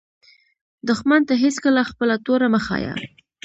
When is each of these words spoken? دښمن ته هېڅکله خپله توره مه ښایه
دښمن 0.87 1.21
ته 1.27 1.33
هېڅکله 1.43 1.81
خپله 1.91 2.15
توره 2.25 2.47
مه 2.53 2.59
ښایه 2.65 2.93